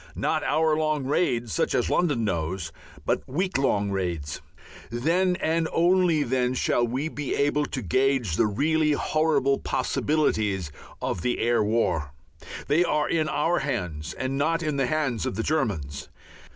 [0.15, 2.71] Not hour long raids such as London knows,
[3.05, 4.41] but week long raids.
[4.89, 10.71] Then and then only shall we be able to gauge the really horrible possibilities
[11.03, 12.13] of the air war.
[12.65, 16.09] They are in our hands and not in the hands of the Germans.